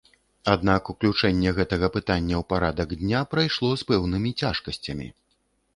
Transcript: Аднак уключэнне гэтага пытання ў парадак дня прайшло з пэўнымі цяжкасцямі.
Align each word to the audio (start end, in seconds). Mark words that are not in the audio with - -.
Аднак 0.53 0.89
уключэнне 0.93 1.53
гэтага 1.59 1.89
пытання 1.97 2.35
ў 2.41 2.49
парадак 2.55 2.89
дня 3.03 3.21
прайшло 3.35 3.69
з 3.83 3.91
пэўнымі 3.91 4.35
цяжкасцямі. 4.43 5.07